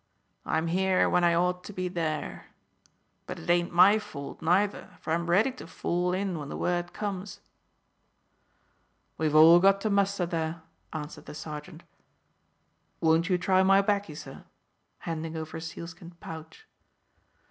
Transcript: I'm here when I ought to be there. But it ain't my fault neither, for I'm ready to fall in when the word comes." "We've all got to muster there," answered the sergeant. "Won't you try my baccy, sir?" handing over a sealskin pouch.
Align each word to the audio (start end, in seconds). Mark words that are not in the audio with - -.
I'm 0.47 0.65
here 0.65 1.07
when 1.07 1.23
I 1.23 1.35
ought 1.35 1.63
to 1.65 1.73
be 1.73 1.87
there. 1.87 2.47
But 3.27 3.37
it 3.37 3.47
ain't 3.51 3.71
my 3.71 3.99
fault 3.99 4.41
neither, 4.41 4.97
for 4.99 5.13
I'm 5.13 5.29
ready 5.29 5.51
to 5.51 5.67
fall 5.67 6.11
in 6.11 6.39
when 6.39 6.49
the 6.49 6.57
word 6.57 6.91
comes." 6.91 7.39
"We've 9.19 9.35
all 9.35 9.59
got 9.59 9.79
to 9.81 9.91
muster 9.91 10.25
there," 10.25 10.63
answered 10.91 11.27
the 11.27 11.35
sergeant. 11.35 11.83
"Won't 12.99 13.29
you 13.29 13.37
try 13.37 13.61
my 13.61 13.83
baccy, 13.83 14.15
sir?" 14.15 14.45
handing 15.05 15.37
over 15.37 15.57
a 15.57 15.61
sealskin 15.61 16.09
pouch. 16.19 16.65